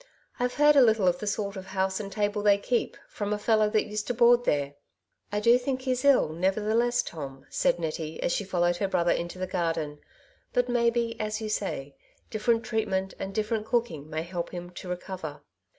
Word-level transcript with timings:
I've 0.39 0.55
heard 0.55 0.75
a 0.75 0.81
little 0.81 1.07
of 1.07 1.19
the 1.19 1.27
sort 1.27 1.55
of 1.55 1.67
house 1.67 1.99
and 1.99 2.11
table 2.11 2.41
they 2.41 2.57
keep, 2.57 2.97
from 3.07 3.31
a 3.31 3.37
fellow 3.37 3.69
that 3.69 3.85
used 3.85 4.07
to 4.07 4.15
board 4.15 4.45
there/' 4.45 4.73
"I 5.31 5.39
do 5.39 5.59
think 5.59 5.81
he's 5.83 6.03
ill, 6.03 6.29
nevertheless, 6.29 7.03
Tom/' 7.03 7.45
said 7.51 7.77
Nettie, 7.77 8.19
as 8.23 8.31
she 8.31 8.43
followed 8.43 8.77
her 8.77 8.87
brother 8.87 9.11
into 9.11 9.37
the 9.37 9.45
garden 9.45 9.97
j 9.97 10.01
*' 10.27 10.53
but 10.53 10.67
maybe, 10.67 11.19
as 11.21 11.39
you 11.39 11.49
say, 11.49 11.93
different 12.31 12.63
treatment 12.63 13.13
and 13.19 13.31
different 13.31 13.67
cooking 13.67 14.09
may 14.09 14.23
help 14.23 14.49
him 14.49 14.71
to 14.71 14.89
recover. 14.89 15.41